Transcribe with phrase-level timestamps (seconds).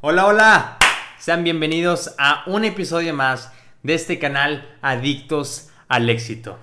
[0.00, 0.78] Hola, hola.
[1.18, 3.50] Sean bienvenidos a un episodio más
[3.82, 6.56] de este canal Adictos al Éxito.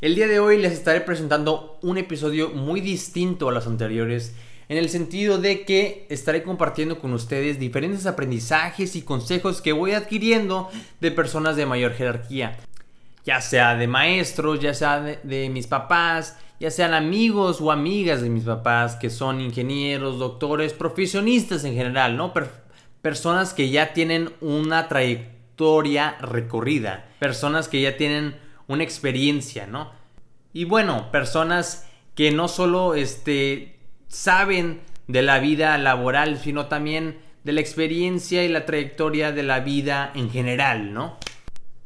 [0.00, 4.32] El día de hoy les estaré presentando un episodio muy distinto a los anteriores
[4.68, 9.94] en el sentido de que estaré compartiendo con ustedes diferentes aprendizajes y consejos que voy
[9.94, 10.70] adquiriendo
[11.00, 12.60] de personas de mayor jerarquía,
[13.24, 18.30] ya sea de maestros, ya sea de, mis papás, ya sean amigos o amigas de
[18.30, 22.32] mis papás que son ingenieros, doctores, profesionistas en general, ¿no?
[23.02, 28.36] personas que ya tienen una trayectoria recorrida, personas que ya tienen
[28.66, 29.90] una experiencia, ¿no?
[30.52, 33.78] Y bueno, personas que no solo este,
[34.08, 39.60] saben de la vida laboral, sino también de la experiencia y la trayectoria de la
[39.60, 41.16] vida en general, ¿no?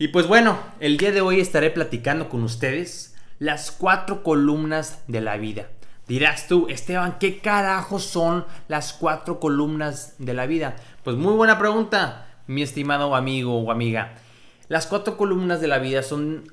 [0.00, 5.20] Y pues bueno, el día de hoy estaré platicando con ustedes las cuatro columnas de
[5.20, 5.68] la vida.
[6.08, 10.76] Dirás tú, Esteban, ¿qué carajos son las cuatro columnas de la vida?
[11.04, 14.14] Pues muy buena pregunta, mi estimado amigo o amiga.
[14.68, 16.50] Las cuatro columnas de la vida son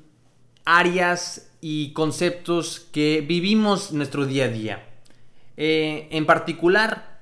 [0.66, 4.86] áreas y conceptos que vivimos nuestro día a día.
[5.56, 7.18] Eh, en particular,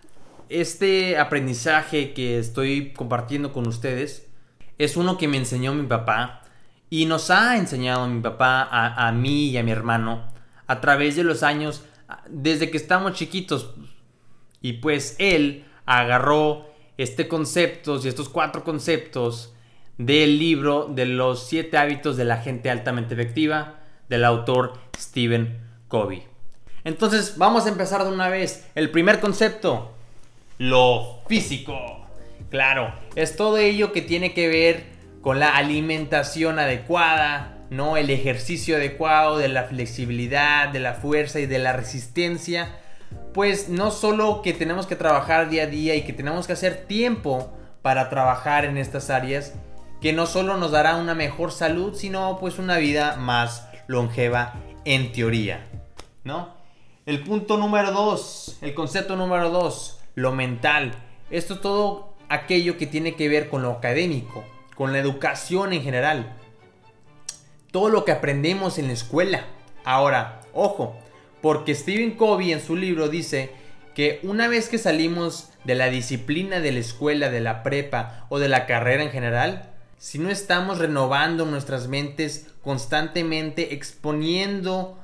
[0.48, 4.25] este aprendizaje que estoy compartiendo con ustedes
[4.78, 6.42] es uno que me enseñó mi papá
[6.90, 10.24] y nos ha enseñado mi papá, a, mí y a mi hermano,
[10.66, 11.84] a través de los años,
[12.28, 13.74] desde que estamos chiquitos.
[14.60, 19.52] Y pues él agarró este conceptos y estos cuatro conceptos
[19.98, 26.22] del libro de los siete hábitos de la gente altamente efectiva del autor Stephen Covey.
[26.84, 28.68] Entonces vamos a empezar de una vez.
[28.74, 29.92] El primer concepto,
[30.58, 32.05] lo físico.
[32.50, 34.84] Claro, es todo ello que tiene que ver
[35.20, 37.96] con la alimentación adecuada, ¿no?
[37.96, 42.78] El ejercicio adecuado, de la flexibilidad, de la fuerza y de la resistencia.
[43.34, 46.86] Pues no solo que tenemos que trabajar día a día y que tenemos que hacer
[46.86, 47.52] tiempo
[47.82, 49.54] para trabajar en estas áreas,
[50.00, 54.54] que no solo nos dará una mejor salud, sino pues una vida más longeva
[54.84, 55.66] en teoría,
[56.24, 56.54] ¿no?
[57.04, 60.92] El punto número dos, el concepto número dos, lo mental.
[61.30, 64.44] Esto es todo aquello que tiene que ver con lo académico,
[64.74, 66.36] con la educación en general.
[67.70, 69.44] Todo lo que aprendemos en la escuela.
[69.84, 70.96] Ahora, ojo,
[71.40, 73.50] porque Stephen Covey en su libro dice
[73.94, 78.38] que una vez que salimos de la disciplina de la escuela, de la prepa o
[78.38, 84.98] de la carrera en general, si no estamos renovando nuestras mentes constantemente exponiendo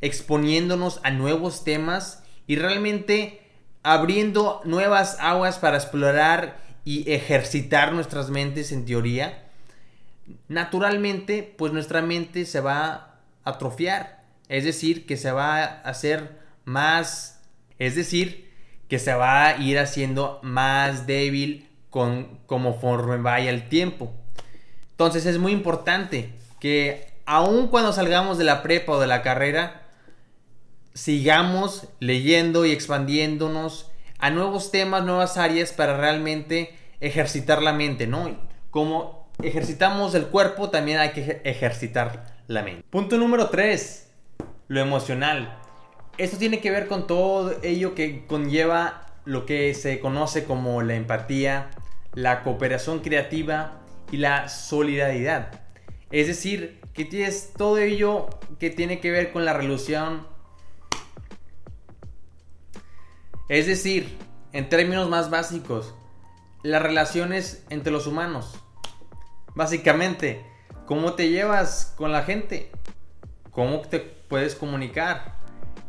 [0.00, 3.49] exponiéndonos a nuevos temas y realmente
[3.82, 9.44] abriendo nuevas aguas para explorar y ejercitar nuestras mentes en teoría,
[10.48, 14.24] naturalmente, pues nuestra mente se va a atrofiar.
[14.48, 17.40] Es decir, que se va a hacer más,
[17.78, 18.50] es decir,
[18.88, 24.12] que se va a ir haciendo más débil con, conforme vaya el tiempo.
[24.90, 29.79] Entonces es muy importante que aun cuando salgamos de la prepa o de la carrera,
[31.00, 38.38] sigamos leyendo y expandiéndonos a nuevos temas, nuevas áreas para realmente ejercitar la mente, ¿no?
[38.68, 42.84] Como ejercitamos el cuerpo, también hay que ejercitar la mente.
[42.90, 44.10] Punto número 3,
[44.68, 45.58] lo emocional.
[46.18, 50.96] Esto tiene que ver con todo ello que conlleva lo que se conoce como la
[50.96, 51.70] empatía,
[52.12, 53.80] la cooperación creativa
[54.12, 55.62] y la solidaridad.
[56.10, 58.28] Es decir, que tienes todo ello
[58.58, 60.28] que tiene que ver con la relación
[63.50, 64.16] Es decir,
[64.52, 65.92] en términos más básicos,
[66.62, 68.54] las relaciones entre los humanos.
[69.56, 70.46] Básicamente,
[70.86, 72.70] cómo te llevas con la gente,
[73.50, 75.40] cómo te puedes comunicar.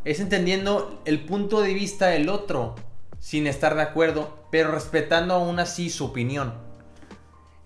[0.05, 2.73] Es entendiendo el punto de vista del otro,
[3.19, 6.55] sin estar de acuerdo, pero respetando aún así su opinión.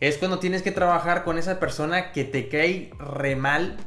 [0.02, 3.78] Es cuando tienes que trabajar con esa persona que te cae re mal,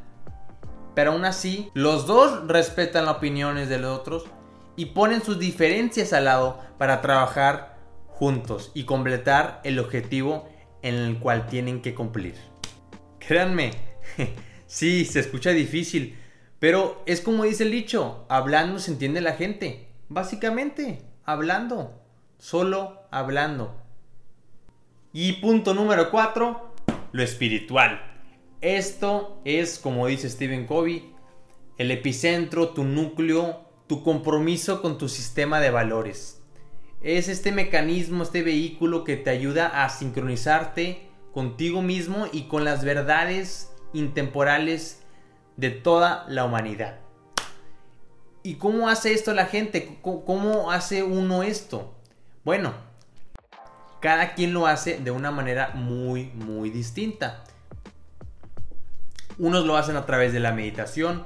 [0.95, 4.25] pero aún así los dos respetan las opiniones de los otros
[4.79, 7.77] y ponen sus diferencias al lado para trabajar
[8.07, 10.49] juntos y completar el objetivo
[10.83, 12.37] en el cual tienen que cumplir.
[13.19, 13.73] Créanme,
[14.67, 16.17] sí, se escucha difícil,
[16.61, 19.89] pero es como dice el dicho, hablando se entiende la gente.
[20.09, 22.01] Básicamente, hablando,
[22.39, 23.75] solo hablando.
[25.13, 26.75] Y punto número 4,
[27.11, 28.01] lo espiritual.
[28.61, 31.13] Esto es, como dice Stephen Covey,
[31.79, 36.41] el epicentro, tu núcleo tu compromiso con tu sistema de valores.
[37.01, 42.85] Es este mecanismo, este vehículo que te ayuda a sincronizarte contigo mismo y con las
[42.85, 45.03] verdades intemporales
[45.57, 46.99] de toda la humanidad.
[48.43, 49.99] ¿Y cómo hace esto la gente?
[50.03, 51.95] ¿Cómo hace uno esto?
[52.45, 52.75] Bueno,
[54.01, 57.45] cada quien lo hace de una manera muy, muy distinta.
[59.39, 61.25] Unos lo hacen a través de la meditación,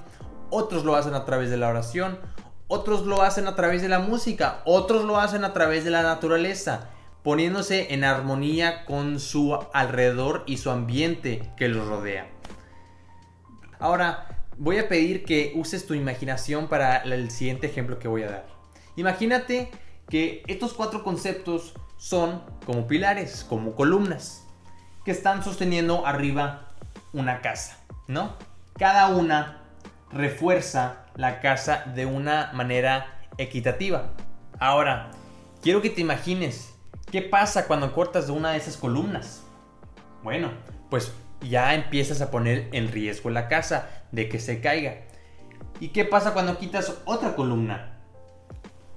[0.50, 2.18] otros lo hacen a través de la oración,
[2.72, 6.02] otros lo hacen a través de la música, otros lo hacen a través de la
[6.02, 6.88] naturaleza,
[7.22, 12.30] poniéndose en armonía con su alrededor y su ambiente que los rodea.
[13.78, 18.30] Ahora, voy a pedir que uses tu imaginación para el siguiente ejemplo que voy a
[18.30, 18.46] dar.
[18.96, 19.70] Imagínate
[20.08, 24.46] que estos cuatro conceptos son como pilares, como columnas,
[25.04, 26.70] que están sosteniendo arriba
[27.12, 27.76] una casa,
[28.08, 28.32] ¿no?
[28.78, 29.61] Cada una
[30.12, 34.12] refuerza la casa de una manera equitativa.
[34.58, 35.10] Ahora,
[35.62, 36.74] quiero que te imagines
[37.10, 39.42] qué pasa cuando cortas una de esas columnas.
[40.22, 40.50] Bueno,
[40.90, 44.96] pues ya empiezas a poner en riesgo la casa de que se caiga.
[45.80, 47.98] ¿Y qué pasa cuando quitas otra columna?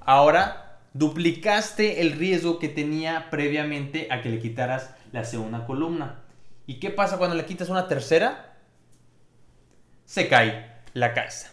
[0.01, 6.21] Ahora duplicaste el riesgo que tenía previamente a que le quitaras la segunda columna.
[6.67, 8.57] ¿Y qué pasa cuando le quitas una tercera?
[10.05, 11.51] Se cae la casa.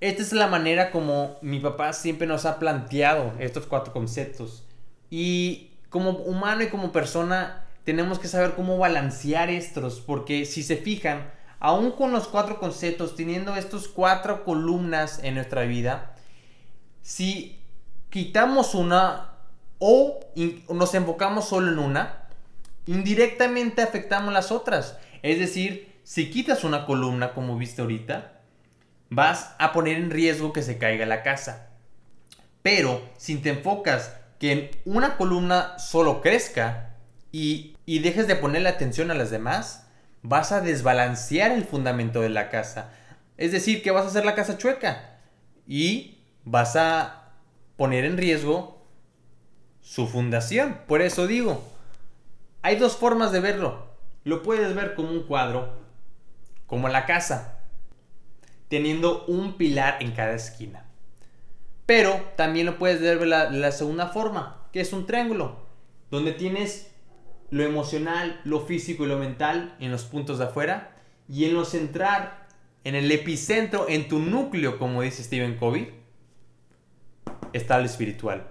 [0.00, 4.64] Esta es la manera como mi papá siempre nos ha planteado estos cuatro conceptos.
[5.10, 10.76] Y como humano y como persona tenemos que saber cómo balancear estos, porque si se
[10.76, 16.14] fijan, aún con los cuatro conceptos, teniendo estos cuatro columnas en nuestra vida,
[17.02, 17.60] si
[18.10, 19.32] quitamos una
[19.80, 20.20] o
[20.68, 22.28] nos enfocamos solo en una,
[22.86, 24.96] indirectamente afectamos las otras.
[25.22, 28.40] Es decir, si quitas una columna, como viste ahorita,
[29.10, 31.68] vas a poner en riesgo que se caiga la casa.
[32.62, 36.96] Pero si te enfocas que en una columna solo crezca
[37.30, 39.86] y, y dejes de ponerle atención a las demás,
[40.22, 42.90] vas a desbalancear el fundamento de la casa.
[43.36, 45.18] Es decir, que vas a hacer la casa chueca
[45.66, 47.34] y vas a
[47.76, 48.82] poner en riesgo
[49.82, 50.78] su fundación.
[50.86, 51.62] Por eso digo,
[52.62, 53.88] hay dos formas de verlo.
[54.24, 55.86] Lo puedes ver como un cuadro
[56.68, 57.62] como la casa,
[58.68, 60.84] teniendo un pilar en cada esquina.
[61.86, 65.66] Pero también lo puedes ver de la, segunda forma, que es un triángulo,
[66.10, 66.92] donde tienes
[67.50, 70.94] lo emocional, lo físico y lo mental en los puntos de afuera
[71.26, 72.46] y en lo central,
[72.84, 75.90] en el epicentro, en tu núcleo, como dice Stephen Covey,
[77.54, 78.50] está lo espiritual.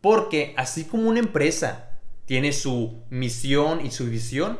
[0.00, 4.58] Porque así como una empresa tiene su misión y su visión,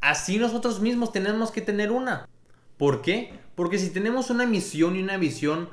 [0.00, 2.28] Así nosotros mismos tenemos que tener una.
[2.76, 3.32] ¿Por qué?
[3.54, 5.68] Porque si tenemos una misión y una visión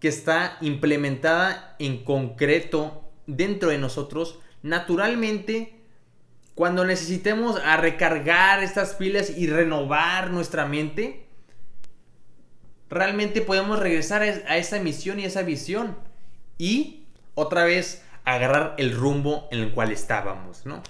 [0.00, 5.82] que está implementada en concreto dentro de nosotros, naturalmente
[6.54, 11.26] cuando necesitemos a recargar estas pilas y renovar nuestra mente,
[12.90, 15.96] realmente podemos regresar a esa misión y esa visión
[16.58, 20.82] y otra vez agarrar el rumbo en el cual estábamos, ¿no?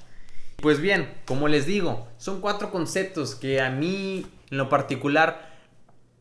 [0.63, 5.51] Pues bien, como les digo, son cuatro conceptos que a mí en lo particular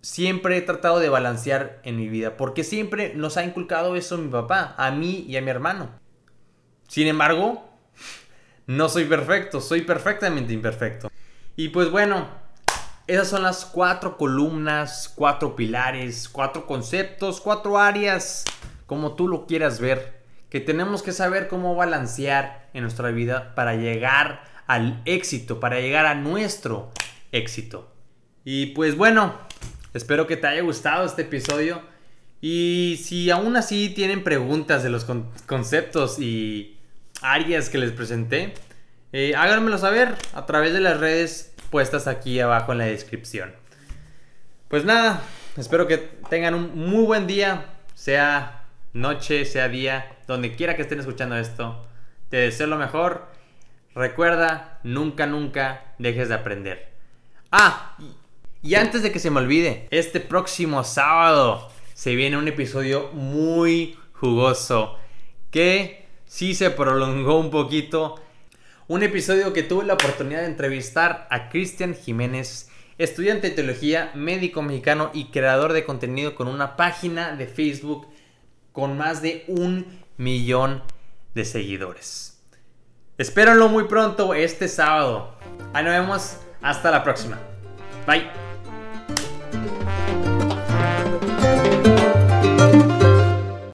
[0.01, 4.29] siempre he tratado de balancear en mi vida, porque siempre nos ha inculcado eso mi
[4.29, 5.91] papá, a mí y a mi hermano.
[6.87, 7.69] Sin embargo,
[8.65, 11.11] no soy perfecto, soy perfectamente imperfecto.
[11.55, 12.27] Y pues bueno,
[13.05, 18.43] esas son las cuatro columnas, cuatro pilares, cuatro conceptos, cuatro áreas,
[18.87, 20.20] como tú lo quieras ver
[20.51, 26.05] que tenemos que saber cómo balancear en nuestra vida para llegar al éxito, para llegar
[26.05, 26.91] a nuestro
[27.31, 27.89] éxito.
[28.43, 29.33] Y pues bueno,
[29.93, 31.81] espero que te haya gustado este episodio.
[32.41, 35.05] Y si aún así tienen preguntas de los
[35.45, 36.77] conceptos y
[37.21, 38.53] áreas que les presenté,
[39.13, 43.53] eh, háganmelo saber a través de las redes puestas aquí abajo en la descripción.
[44.67, 45.21] Pues nada,
[45.55, 45.97] espero que
[46.29, 48.60] tengan un muy buen día, sea
[48.93, 51.85] noche, sea día, donde quiera que estén escuchando esto.
[52.29, 53.27] Te deseo lo mejor.
[53.93, 56.91] Recuerda, nunca, nunca dejes de aprender.
[57.51, 57.97] Ah,
[58.61, 63.97] y, antes de que se me olvide, este próximo sábado se viene un episodio muy
[64.13, 64.97] jugoso
[65.49, 68.21] que sí se prolongó un poquito.
[68.87, 74.61] Un episodio que tuve la oportunidad de entrevistar a Cristian Jiménez, estudiante de teología, médico
[74.61, 78.07] mexicano y creador de contenido con una página de Facebook
[78.71, 80.83] con más de un millón
[81.33, 82.41] de seguidores.
[83.17, 85.35] Espérenlo muy pronto este sábado.
[85.73, 86.37] Ahí nos vemos.
[86.61, 87.39] Hasta la próxima.
[88.05, 88.50] Bye.